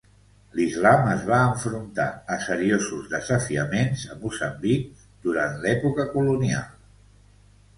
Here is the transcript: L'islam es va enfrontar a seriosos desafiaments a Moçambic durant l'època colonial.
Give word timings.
L'islam 0.59 1.09
es 1.09 1.25
va 1.31 1.41
enfrontar 1.49 2.07
a 2.35 2.37
seriosos 2.45 3.05
desafiaments 3.11 4.07
a 4.15 4.17
Moçambic 4.25 5.07
durant 5.29 5.63
l'època 5.67 6.07
colonial. 6.17 6.69